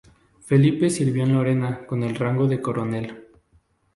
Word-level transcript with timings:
Felipe 0.39 0.89
sirvió 0.89 1.25
en 1.25 1.33
Lorena 1.35 1.85
con 1.85 2.01
el 2.01 2.15
rango 2.15 2.47
de 2.47 2.59
coronel. 2.59 3.27